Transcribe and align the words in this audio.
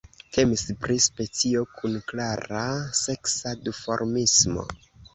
Temis 0.35 0.63
pri 0.85 0.95
specio 1.07 1.61
kun 1.75 2.01
klara 2.13 2.65
seksa 3.05 3.57
duformismo. 3.63 4.71